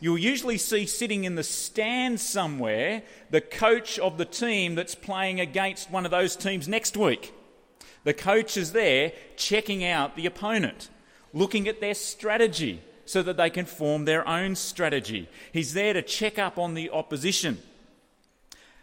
[0.00, 5.40] you'll usually see sitting in the stand somewhere the coach of the team that's playing
[5.40, 7.32] against one of those teams next week.
[8.04, 10.88] The coach is there checking out the opponent,
[11.32, 15.28] looking at their strategy so that they can form their own strategy.
[15.52, 17.58] He's there to check up on the opposition.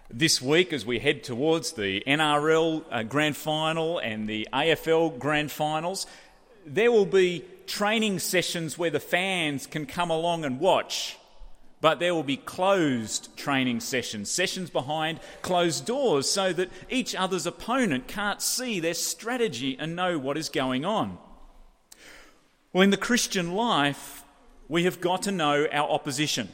[0.10, 5.52] This week, as we head towards the NRL uh, Grand Final and the AFL Grand
[5.52, 6.06] Finals,
[6.66, 11.18] there will be training sessions where the fans can come along and watch,
[11.82, 17.46] but there will be closed training sessions, sessions behind closed doors, so that each other's
[17.46, 21.18] opponent can't see their strategy and know what is going on.
[22.73, 24.23] Well, in the Christian life,
[24.68, 26.50] we have got to know our opposition.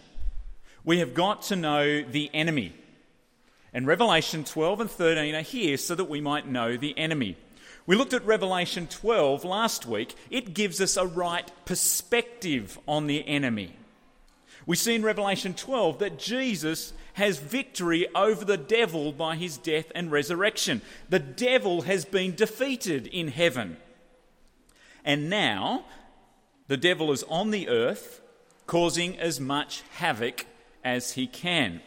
[0.84, 2.74] We have got to know the enemy.
[3.74, 7.38] And Revelation 12 and 13 are here so that we might know the enemy.
[7.86, 10.16] We looked at Revelation 12 last week.
[10.30, 13.76] It gives us a right perspective on the enemy.
[14.66, 19.92] We see in Revelation 12 that Jesus has victory over the devil by his death
[19.96, 20.82] and resurrection.
[21.10, 23.78] The devil has been defeated in heaven.
[25.04, 25.86] And now
[26.68, 28.22] the devil is on the earth,
[28.68, 30.46] causing as much havoc
[30.84, 31.82] as he can.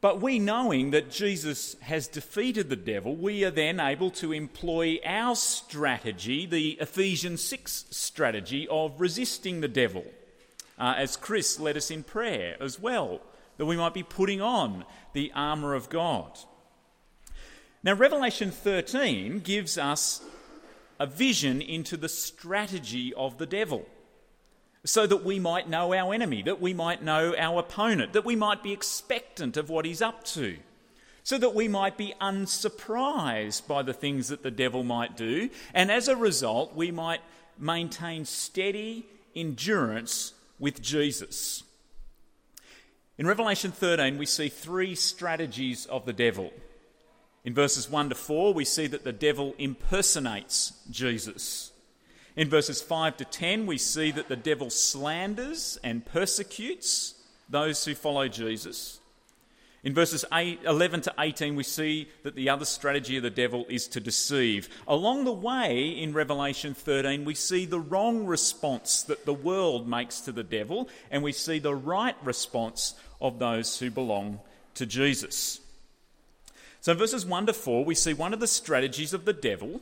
[0.00, 4.98] But we, knowing that Jesus has defeated the devil, we are then able to employ
[5.04, 10.04] our strategy, the Ephesians 6 strategy of resisting the devil,
[10.78, 13.20] uh, as Chris led us in prayer as well,
[13.56, 16.38] that we might be putting on the armour of God.
[17.82, 20.20] Now, Revelation 13 gives us
[21.00, 23.86] a vision into the strategy of the devil
[24.86, 28.36] so that we might know our enemy, that we might know our opponent, that we
[28.36, 30.56] might be expectant of what he's up to,
[31.24, 35.90] so that we might be unsurprised by the things that the devil might do, and
[35.90, 37.20] as a result, we might
[37.58, 41.64] maintain steady endurance with Jesus.
[43.18, 46.52] In Revelation 13, we see three strategies of the devil.
[47.44, 51.72] In verses 1 to 4, we see that the devil impersonates Jesus.
[52.36, 57.14] In verses 5 to 10, we see that the devil slanders and persecutes
[57.48, 59.00] those who follow Jesus.
[59.82, 63.64] In verses 8, 11 to 18, we see that the other strategy of the devil
[63.68, 64.68] is to deceive.
[64.86, 70.20] Along the way in Revelation 13, we see the wrong response that the world makes
[70.22, 74.40] to the devil, and we see the right response of those who belong
[74.74, 75.60] to Jesus.
[76.80, 79.80] So in verses 1 to 4, we see one of the strategies of the devil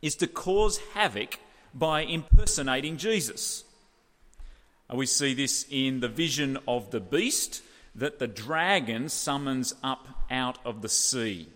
[0.00, 1.38] is to cause havoc
[1.74, 3.64] by impersonating Jesus.
[4.92, 7.62] We see this in the vision of the beast
[7.94, 11.48] that the dragon summons up out of the sea.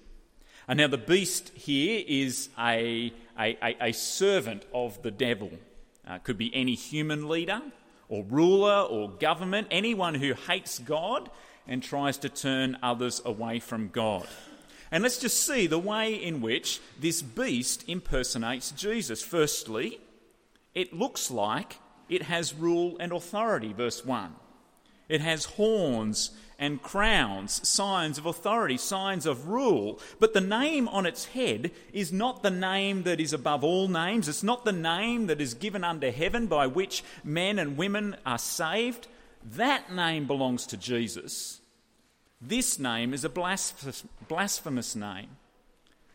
[0.69, 5.51] And now, the beast here is a, a, a, a servant of the devil.
[6.07, 7.63] Uh, could be any human leader
[8.09, 11.31] or ruler or government, anyone who hates God
[11.67, 14.27] and tries to turn others away from God.
[14.93, 19.23] And let's just see the way in which this beast impersonates Jesus.
[19.23, 19.99] Firstly,
[20.75, 21.79] it looks like
[22.11, 24.35] it has rule and authority, verse 1.
[25.09, 29.99] It has horns and crowns, signs of authority, signs of rule.
[30.21, 34.29] But the name on its head is not the name that is above all names.
[34.29, 38.39] It's not the name that is given under heaven by which men and women are
[38.39, 39.09] saved.
[39.43, 41.62] That name belongs to Jesus.
[42.45, 45.29] This name is a blasphemous name.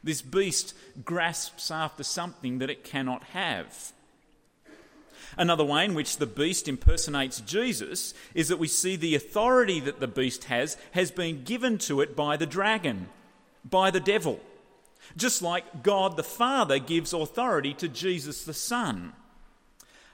[0.04, 0.74] This beast
[1.06, 3.94] grasps after something that it cannot have.
[5.38, 10.00] Another way in which the beast impersonates Jesus is that we see the authority that
[10.00, 13.10] the beast has has been given to it by the dragon,
[13.64, 14.40] by the devil.
[15.16, 19.14] Just like God the Father gives authority to Jesus the Son.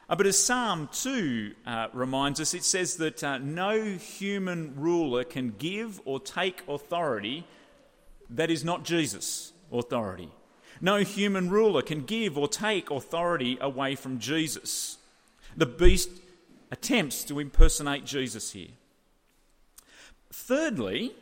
[0.09, 5.24] Uh, but as Psalm 2 uh, reminds us, it says that uh, no human ruler
[5.24, 7.46] can give or take authority
[8.30, 10.30] that is not Jesus' authority.
[10.81, 14.97] No human ruler can give or take authority away from Jesus.
[15.56, 16.09] The beast
[16.72, 18.72] attempts to impersonate Jesus here.
[20.32, 21.14] Thirdly,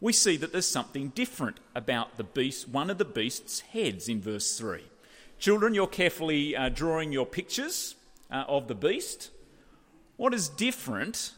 [0.00, 4.20] we see that there's something different about the beast, one of the beast's heads in
[4.20, 4.84] verse 3.
[5.38, 7.96] Children, you're carefully uh, drawing your pictures
[8.30, 9.30] uh, of the beast.
[10.16, 11.32] What is different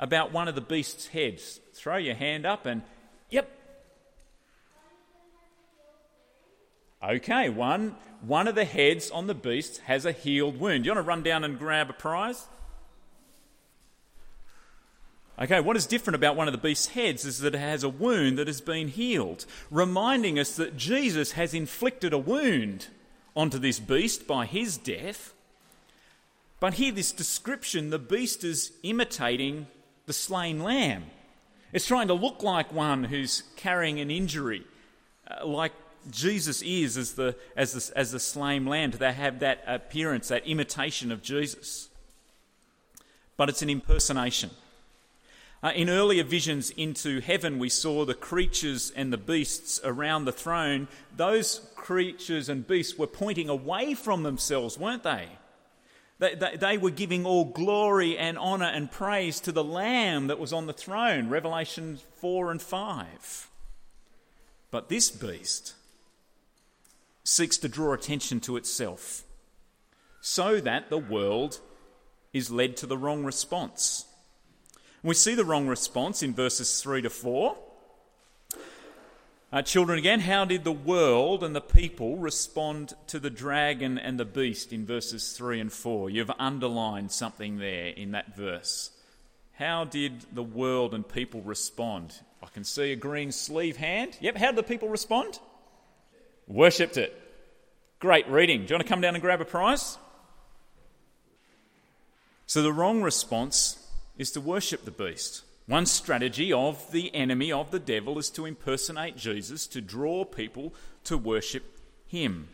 [0.00, 1.60] about one of the beast's heads?
[1.74, 2.82] Throw your hand up and,
[3.30, 3.50] yep.
[7.02, 10.84] Okay, one, one of the heads on the beast has a healed wound.
[10.84, 12.46] You want to run down and grab a prize?
[15.40, 17.88] Okay, what is different about one of the beast's heads is that it has a
[17.88, 22.88] wound that has been healed, reminding us that Jesus has inflicted a wound
[23.36, 25.34] onto this beast by his death
[26.60, 29.68] But here, this description, the beast is imitating
[30.06, 31.04] the slain lamb.
[31.72, 34.64] It's trying to look like one who's carrying an injury,
[35.30, 35.72] uh, like
[36.10, 38.90] Jesus is as the, as the, as the slain lamb.
[38.90, 41.88] They have that appearance, that imitation of Jesus.
[43.36, 44.50] But it's an impersonation.
[45.62, 50.32] Uh, in earlier visions into heaven, we saw the creatures and the beasts around the
[50.32, 50.88] throne.
[51.16, 55.28] Those creatures and beasts were pointing away from themselves, weren't they?
[56.18, 60.40] They, they, they, were giving all glory and honour and praise to the Lamb that
[60.40, 63.50] was on the throne, Revelation 4 and 5.
[64.70, 65.74] But this beast
[67.22, 69.22] seeks to draw attention to itself
[70.20, 71.60] so that the world
[72.32, 74.04] is led to the wrong response.
[75.02, 77.56] We see the wrong response in verses 3 to 4.
[79.50, 84.20] Uh, children, again, how did the world and the people respond to the dragon and
[84.20, 86.10] the beast in verses 3 and 4?
[86.10, 88.90] You've underlined something there in that verse.
[89.52, 92.14] How did the world and people respond?
[92.42, 94.18] I can see a green sleeve hand.
[94.20, 95.38] Yep, how did the people respond?
[96.46, 97.18] Worshipped it.
[98.00, 98.66] Great reading.
[98.66, 99.96] Do you want to come down and grab a prize?
[102.46, 103.82] So the wrong response
[104.18, 105.42] is to worship the beast.
[105.68, 110.72] One strategy of the enemy, of the devil, is to impersonate Jesus, to draw people
[111.04, 112.48] to worship him.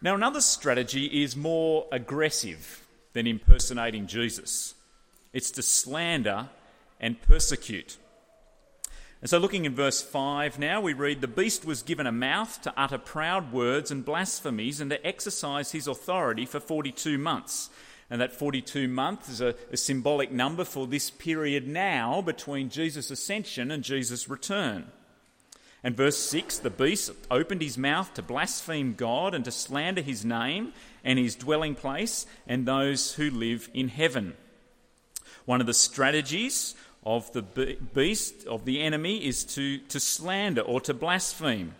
[0.00, 4.74] Now, another strategy is more aggressive than impersonating Jesus
[5.32, 6.50] it's to slander
[7.00, 7.96] and persecute.
[9.20, 12.60] And so, looking in verse 5 now, we read The beast was given a mouth
[12.62, 17.70] to utter proud words and blasphemies and to exercise his authority for 42 months.
[18.12, 23.10] And that 42 months is a, a symbolic number for this period now between Jesus'
[23.10, 24.92] ascension and Jesus' return.
[25.82, 30.26] And verse 6 the beast opened his mouth to blaspheme God and to slander his
[30.26, 34.34] name and his dwelling place and those who live in heaven.
[35.46, 36.74] One of the strategies
[37.06, 37.40] of the
[37.94, 41.74] beast, of the enemy, is to, to slander or to blaspheme.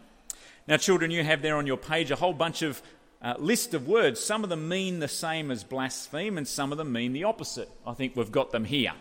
[0.67, 2.81] Now, children, you have there on your page a whole bunch of
[3.23, 4.21] uh, list of words.
[4.21, 7.71] Some of them mean the same as blaspheme, and some of them mean the opposite.
[7.87, 8.93] I think we've got them here.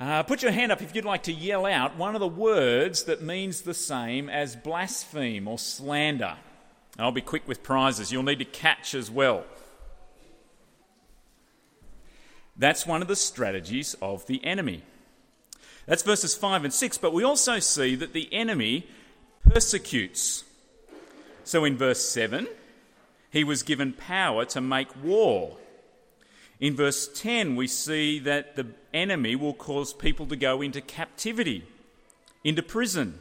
[0.00, 3.04] Uh, put your hand up if you'd like to yell out one of the words
[3.04, 6.36] that means the same as blaspheme or slander.
[6.98, 8.12] I'll be quick with prizes.
[8.12, 9.44] You'll need to catch as well.
[12.56, 14.82] That's one of the strategies of the enemy.
[15.86, 18.86] That's verses 5 and 6, but we also see that the enemy
[19.48, 20.44] persecutes.
[21.44, 22.46] So in verse 7,
[23.30, 25.56] he was given power to make war.
[26.60, 31.64] In verse 10, we see that the enemy will cause people to go into captivity,
[32.42, 33.20] into prison.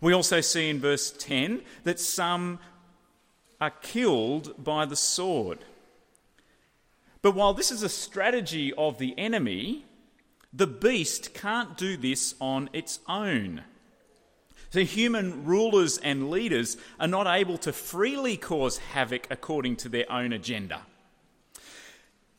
[0.00, 2.58] We also see in verse 10 that some
[3.60, 5.64] are killed by the sword.
[7.22, 9.84] But while this is a strategy of the enemy,
[10.52, 13.62] the beast can't do this on its own.
[14.70, 20.10] So, human rulers and leaders are not able to freely cause havoc according to their
[20.10, 20.82] own agenda.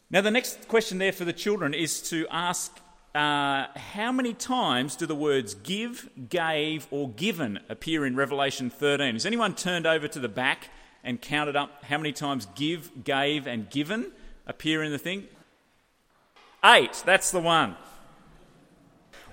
[0.09, 2.77] Now, the next question there for the children is to ask
[3.13, 9.15] uh, how many times do the words give, gave, or given appear in Revelation 13?
[9.15, 10.69] Has anyone turned over to the back
[11.03, 14.11] and counted up how many times give, gave, and given
[14.47, 15.27] appear in the thing?
[16.63, 17.75] Eight, that's the one.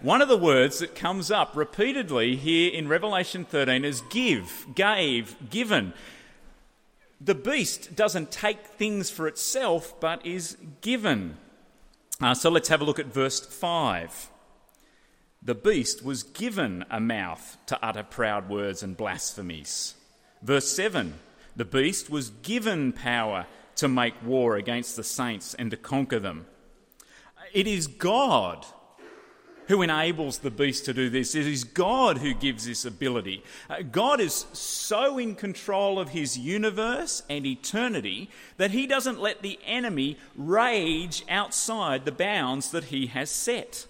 [0.00, 5.34] One of the words that comes up repeatedly here in Revelation 13 is give, gave,
[5.50, 5.92] given.
[7.20, 11.36] The beast doesn't take things for itself, but is given.
[12.20, 14.30] Uh, so let's have a look at verse 5.
[15.42, 19.94] The beast was given a mouth to utter proud words and blasphemies.
[20.42, 21.14] Verse 7
[21.56, 26.46] The beast was given power to make war against the saints and to conquer them.
[27.52, 28.64] It is God
[29.68, 31.34] who enables the beast to do this.
[31.34, 33.44] It is God who gives this ability.
[33.68, 39.42] Uh, God is so in control of his universe and eternity that he doesn't let
[39.42, 43.86] the enemy rage outside the bounds that he has set.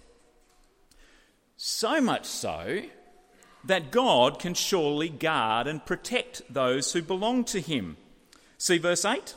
[1.57, 2.83] So much so
[3.65, 7.97] that God can surely guard and protect those who belong to him.
[8.57, 9.35] See verse 8?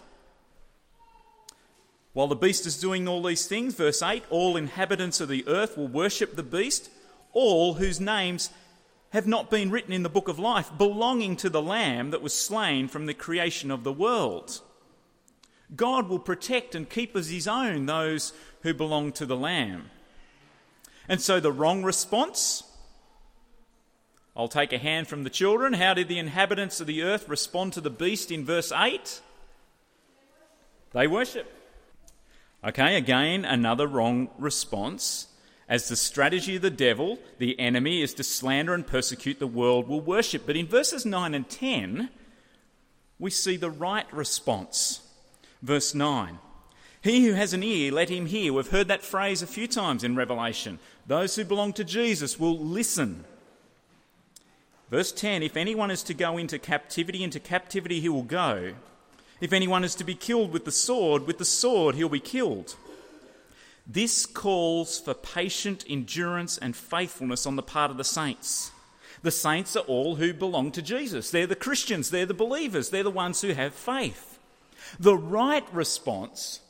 [2.13, 5.77] While the beast is doing all these things, verse 8 all inhabitants of the earth
[5.77, 6.89] will worship the beast,
[7.31, 8.49] all whose names
[9.11, 12.33] have not been written in the book of life, belonging to the Lamb that was
[12.33, 14.61] slain from the creation of the world.
[15.75, 19.89] God will protect and keep as his own those who belong to the Lamb.
[21.07, 22.63] And so the wrong response
[24.35, 25.73] I'll take a hand from the children.
[25.73, 29.21] How did the inhabitants of the earth respond to the beast in verse 8?
[30.93, 31.60] They worship.
[32.63, 35.27] Okay, again, another wrong response.
[35.67, 39.87] As the strategy of the devil, the enemy, is to slander and persecute the world
[39.87, 40.45] will worship.
[40.45, 42.09] But in verses 9 and 10,
[43.17, 45.01] we see the right response.
[45.61, 46.37] Verse 9
[47.01, 48.53] He who has an ear, let him hear.
[48.53, 50.77] We've heard that phrase a few times in Revelation.
[51.07, 53.25] Those who belong to Jesus will listen.
[54.91, 58.73] Verse 10 If anyone is to go into captivity, into captivity he will go.
[59.41, 62.75] If anyone is to be killed with the sword, with the sword he'll be killed.
[63.87, 68.71] This calls for patient endurance and faithfulness on the part of the saints.
[69.23, 71.31] The saints are all who belong to Jesus.
[71.31, 74.39] They're the Christians, they're the believers, they're the ones who have faith.
[74.99, 76.61] The right response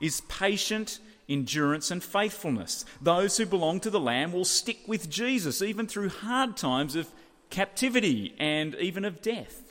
[0.00, 2.84] is patient endurance and faithfulness.
[3.00, 7.10] Those who belong to the Lamb will stick with Jesus even through hard times of
[7.50, 9.65] captivity and even of death.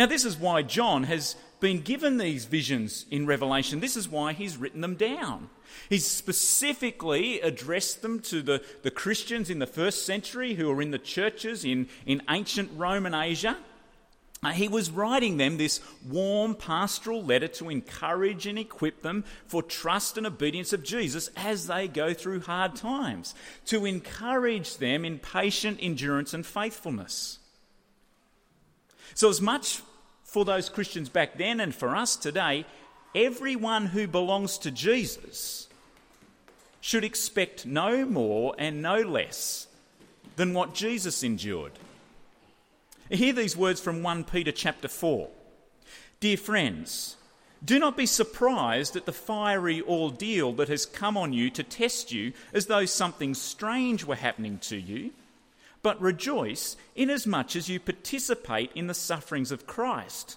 [0.00, 3.80] Now, this is why John has been given these visions in Revelation.
[3.80, 5.50] This is why he's written them down.
[5.90, 10.90] He's specifically addressed them to the, the Christians in the first century who are in
[10.90, 13.58] the churches in, in ancient Rome and Asia.
[14.42, 19.62] Uh, he was writing them this warm pastoral letter to encourage and equip them for
[19.62, 23.34] trust and obedience of Jesus as they go through hard times,
[23.66, 27.36] to encourage them in patient endurance and faithfulness.
[29.14, 29.82] So, as much
[30.30, 32.64] for those Christians back then and for us today,
[33.16, 35.66] everyone who belongs to Jesus
[36.80, 39.66] should expect no more and no less
[40.36, 41.72] than what Jesus endured.
[43.10, 45.28] Hear these words from 1 Peter chapter 4.
[46.20, 47.16] Dear friends,
[47.64, 52.12] do not be surprised at the fiery ordeal that has come on you to test
[52.12, 55.10] you as though something strange were happening to you
[55.82, 60.36] but rejoice inasmuch as you participate in the sufferings of Christ,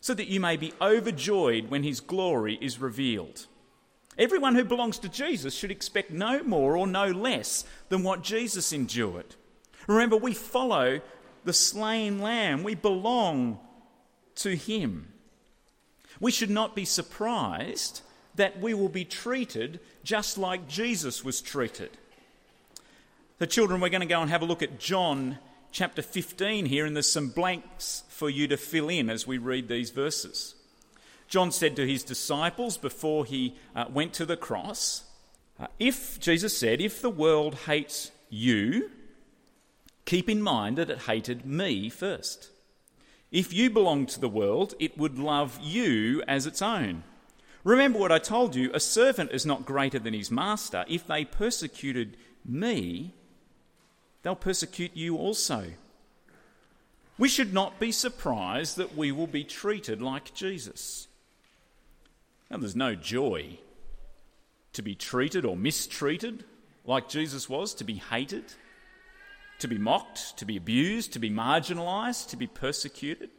[0.00, 3.46] so that you may be overjoyed when his glory is revealed.
[4.16, 8.72] Everyone who belongs to Jesus should expect no more or no less than what Jesus
[8.72, 9.36] endured.
[9.86, 11.00] Remember, we follow
[11.44, 13.58] the slain lamb, we belong
[14.36, 15.12] to him.
[16.20, 18.02] We should not be surprised
[18.34, 21.90] that we will be treated just like Jesus was treated.
[23.38, 25.38] The children, we're going to go and have a look at John
[25.70, 29.68] chapter 15 here, and there's some blanks for you to fill in as we read
[29.68, 30.56] these verses.
[31.28, 35.04] John said to his disciples before he uh, went to the cross,
[35.60, 38.90] uh, If, Jesus said, if the world hates you,
[40.04, 42.50] keep in mind that it hated me first.
[43.30, 47.04] If you belonged to the world, it would love you as its own.
[47.62, 50.84] Remember what I told you a servant is not greater than his master.
[50.88, 53.14] If they persecuted me,
[54.22, 55.72] they'll persecute you also.
[57.18, 61.08] We should not be surprised that we will be treated like Jesus.
[62.50, 63.58] Now, there's no joy
[64.72, 66.44] to be treated or mistreated
[66.86, 68.44] like Jesus was, to be hated,
[69.58, 73.30] to be mocked, to be abused, to be marginalised, to be persecuted.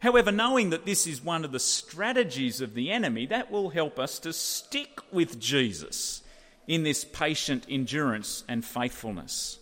[0.00, 3.98] However, knowing that this is one of the strategies of the enemy, that will help
[3.98, 6.22] us to stick with Jesus
[6.66, 9.58] in this patient endurance and faithfulness.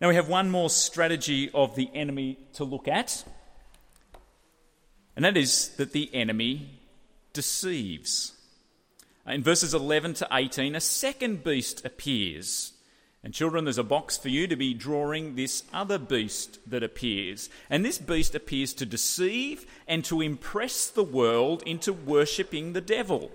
[0.00, 3.24] Now, we have one more strategy of the enemy to look at,
[5.14, 6.80] and that is that the enemy
[7.32, 8.32] deceives.
[9.26, 12.72] In verses 11 to 18, a second beast appears.
[13.22, 17.48] And, children, there's a box for you to be drawing this other beast that appears.
[17.70, 23.30] And this beast appears to deceive and to impress the world into worshipping the devil.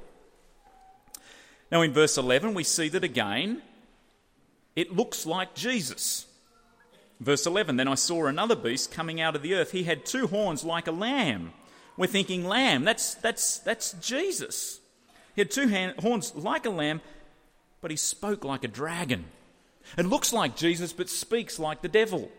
[1.72, 3.62] Now, in verse 11, we see that again,
[4.76, 6.26] it looks like Jesus.
[7.20, 9.72] Verse 11 Then I saw another beast coming out of the earth.
[9.72, 11.54] He had two horns like a lamb.
[11.98, 14.80] We're thinking, lamb, that's, that's, that's Jesus.
[15.36, 17.02] He had two hand, horns like a lamb,
[17.82, 19.26] but he spoke like a dragon.
[19.98, 22.30] It looks like Jesus, but speaks like the devil.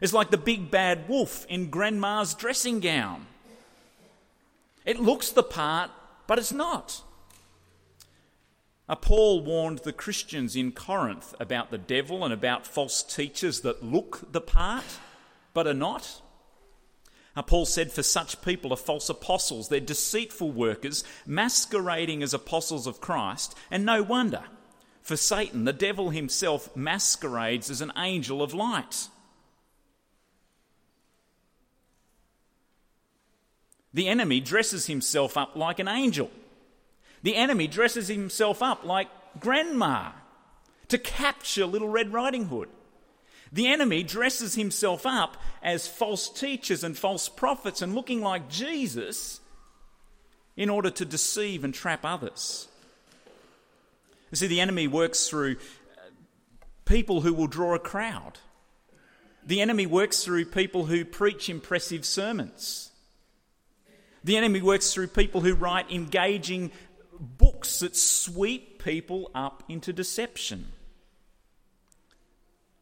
[0.00, 3.26] It's like the big bad wolf in grandma's dressing gown.
[4.84, 5.90] It looks the part,
[6.26, 7.02] but it's not.
[8.92, 13.82] Uh, Paul warned the Christians in Corinth about the devil and about false teachers that
[13.82, 14.84] look the part
[15.54, 16.20] but are not.
[17.34, 19.70] Uh, Paul said, For such people are false apostles.
[19.70, 24.42] They're deceitful workers, masquerading as apostles of Christ, and no wonder,
[25.00, 29.08] for Satan, the devil himself, masquerades as an angel of light.
[33.94, 36.30] The enemy dresses himself up like an angel.
[37.22, 40.10] The enemy dresses himself up like grandma
[40.88, 42.68] to capture Little Red Riding Hood.
[43.52, 49.40] The enemy dresses himself up as false teachers and false prophets and looking like Jesus
[50.56, 52.68] in order to deceive and trap others.
[54.30, 55.56] You see, the enemy works through
[55.96, 56.10] uh,
[56.86, 58.38] people who will draw a crowd.
[59.44, 62.90] The enemy works through people who preach impressive sermons.
[64.24, 66.70] The enemy works through people who write engaging
[67.22, 70.72] books that sweep people up into deception.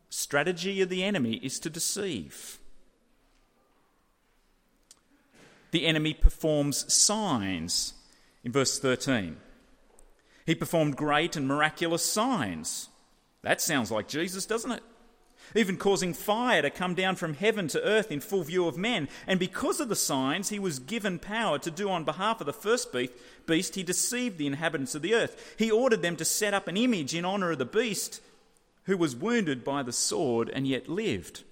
[0.08, 2.58] Strategy of the enemy is to deceive.
[5.70, 7.94] The enemy performs signs
[8.42, 9.36] in verse 13.
[10.46, 12.88] He performed great and miraculous signs.
[13.42, 14.82] That sounds like Jesus, doesn't it?
[15.54, 19.08] Even causing fire to come down from heaven to earth in full view of men.
[19.26, 22.52] And because of the signs he was given power to do on behalf of the
[22.52, 22.94] first
[23.46, 25.54] beast, he deceived the inhabitants of the earth.
[25.58, 28.20] He ordered them to set up an image in honour of the beast
[28.84, 31.42] who was wounded by the sword and yet lived.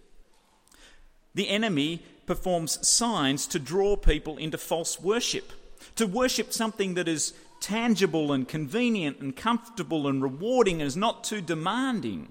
[1.35, 5.52] The enemy performs signs to draw people into false worship,
[5.97, 11.25] to worship something that is tangible and convenient and comfortable and rewarding and is not
[11.25, 12.28] too demanding.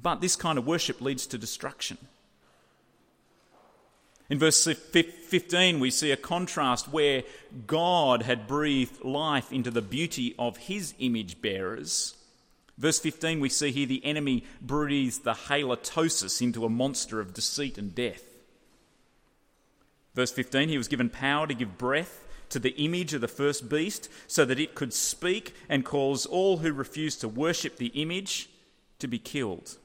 [0.00, 1.98] But this kind of worship leads to destruction.
[4.28, 7.22] In verse 15, we see a contrast where
[7.66, 12.16] God had breathed life into the beauty of his image bearers.
[12.76, 17.78] Verse 15, we see here the enemy breathes the halitosis into a monster of deceit
[17.78, 18.24] and death.
[20.14, 23.68] Verse 15, he was given power to give breath to the image of the first
[23.68, 28.50] beast so that it could speak and cause all who refuse to worship the image
[28.98, 29.78] to be killed.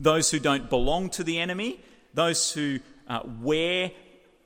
[0.00, 1.80] Those who don't belong to the enemy,
[2.14, 3.92] those who uh, wear,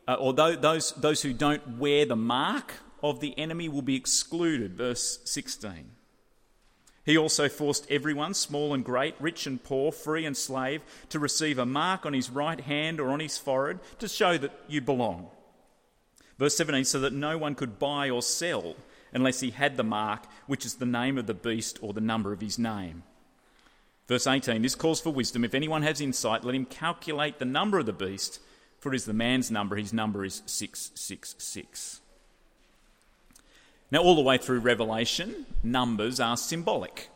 [0.06, 4.76] uh, or those, those who don't wear the mark of the enemy will be excluded.
[4.76, 5.90] Verse 16.
[7.04, 11.58] He also forced everyone, small and great, rich and poor, free and slave, to receive
[11.58, 15.28] a mark on his right hand or on his forehead to show that you belong.
[16.38, 18.76] Verse 17 so that no one could buy or sell
[19.12, 22.32] unless he had the mark, which is the name of the beast or the number
[22.32, 23.02] of his name.
[24.12, 25.42] Verse 18 This calls for wisdom.
[25.42, 28.40] If anyone has insight, let him calculate the number of the beast,
[28.78, 29.74] for it is the man's number.
[29.76, 32.02] His number is 666.
[33.90, 37.08] Now, all the way through Revelation, numbers are symbolic.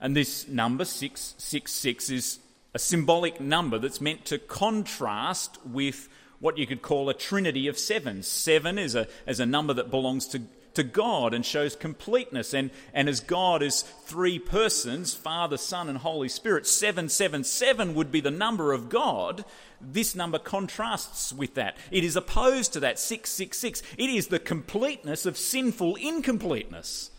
[0.00, 2.38] And this number, 666, is
[2.74, 6.08] a symbolic number that's meant to contrast with
[6.40, 8.26] what you could call a trinity of sevens.
[8.26, 10.42] Seven is a, is a number that belongs to,
[10.74, 12.54] to God and shows completeness.
[12.54, 18.20] And, and as God is three persons, Father, Son, and Holy Spirit, 777 would be
[18.20, 19.44] the number of God.
[19.80, 21.76] This number contrasts with that.
[21.90, 23.82] It is opposed to that 666.
[23.98, 27.10] It is the completeness of sinful incompleteness.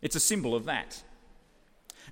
[0.00, 1.02] It's a symbol of that.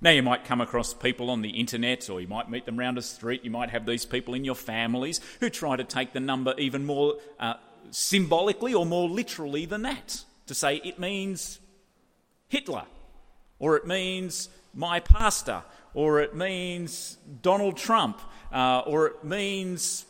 [0.03, 2.97] Now, you might come across people on the internet or you might meet them round
[2.97, 3.43] a street.
[3.43, 6.87] You might have these people in your families who try to take the number even
[6.87, 7.55] more uh,
[7.89, 10.23] symbolically or more literally than that.
[10.47, 11.59] To say it means
[12.49, 12.83] Hitler,
[13.59, 15.63] or it means my pastor,
[15.93, 18.19] or it means Donald Trump,
[18.51, 20.05] uh, or it means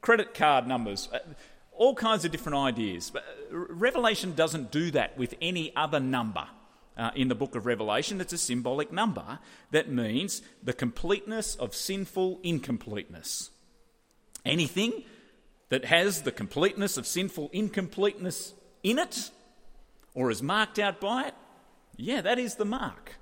[0.00, 1.08] credit card numbers.
[1.12, 1.18] Uh,
[1.72, 3.10] all kinds of different ideas.
[3.10, 6.46] But uh, Revelation doesn't do that with any other number
[6.96, 8.20] uh, in the book of Revelation.
[8.20, 9.38] It's a symbolic number
[9.70, 13.50] that means the completeness of sinful incompleteness.
[14.44, 15.04] Anything
[15.68, 19.30] that has the completeness of sinful incompleteness in it
[20.14, 21.34] or is marked out by it,
[21.96, 23.16] yeah, that is the mark,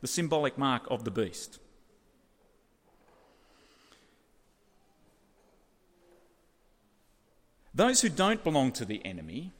[0.00, 1.58] the symbolic mark of the beast.
[7.74, 9.52] Those who don't belong to the enemy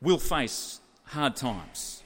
[0.00, 2.02] will face hard times.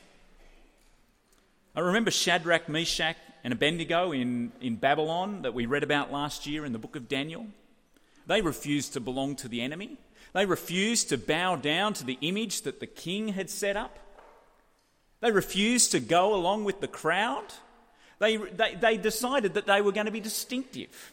[1.75, 6.65] I remember Shadrach, Meshach, and Abednego in, in Babylon that we read about last year
[6.65, 7.47] in the book of Daniel.
[8.31, 9.99] They refused to belong to the enemy.
[10.35, 13.99] They refused to bow down to the image that the king had set up.
[15.19, 17.47] They refused to go along with the crowd.
[18.21, 21.13] They, they, they decided that they were going to be distinctive,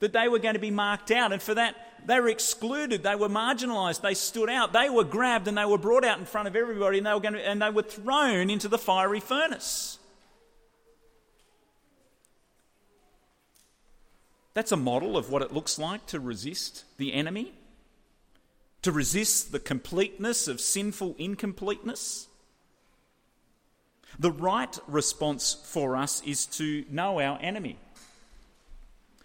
[0.00, 1.34] that they were going to be marked out.
[1.34, 5.48] And for that, they were excluded, they were marginalised, they stood out, they were grabbed
[5.48, 7.60] and they were brought out in front of everybody and they were, going to, and
[7.60, 9.98] they were thrown into the fiery furnace.
[14.54, 17.52] That's a model of what it looks like to resist the enemy,
[18.82, 22.28] to resist the completeness of sinful incompleteness.
[24.16, 27.78] The right response for us is to know our enemy.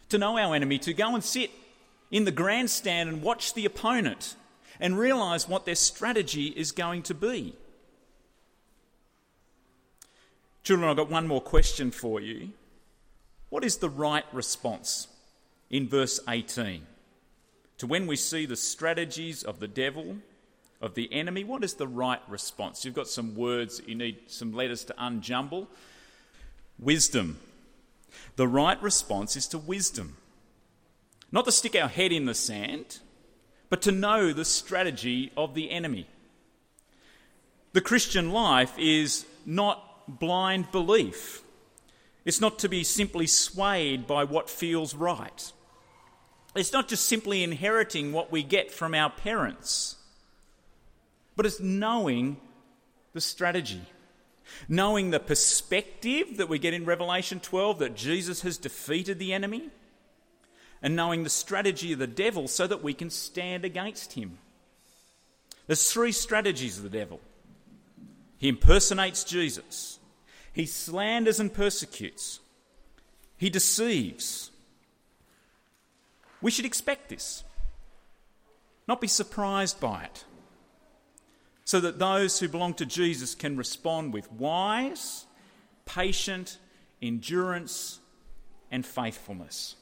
[0.10, 1.52] To know our enemy, to go and sit
[2.10, 4.36] in the grandstand and watch the opponent
[4.80, 7.56] and realize what their strategy is going to be.
[10.64, 12.50] Children, I've got one more question for you.
[13.50, 15.08] What is the right response
[15.70, 16.86] in verse 18
[17.78, 20.18] to when we see the strategies of the devil,
[20.82, 21.44] of the enemy?
[21.44, 22.84] What is the right response?
[22.84, 25.68] You've got some words that you need some letters to unjumble.
[26.78, 27.40] Wisdom.
[28.36, 30.18] The right response is to wisdom.
[31.32, 33.00] Not to stick our head in the sand,
[33.70, 36.08] but to know the strategy of the enemy.
[37.74, 41.44] The Christian life is not blind belief.
[42.26, 45.52] It's not to be simply swayed by what feels right.
[46.60, 49.96] It's not just simply inheriting what we get from our parents,
[51.38, 52.36] but it's knowing
[53.14, 53.82] the strategy,
[54.68, 59.70] knowing the perspective that we get in Revelation 12 that Jesus has defeated the enemy,
[60.82, 64.38] and knowing the strategy of the devil so that we can stand against him.
[65.68, 67.22] There's three strategies of the devil
[68.38, 70.00] he impersonates Jesus,
[70.52, 72.42] he slanders and persecutes,
[73.38, 74.49] he deceives.
[76.42, 77.44] We should expect this,
[78.88, 80.26] not be surprised by it,
[81.66, 85.26] so that those who belong to Jesus can respond with wise,
[85.86, 86.58] patient
[87.02, 88.00] endurance
[88.72, 89.76] and faithfulness.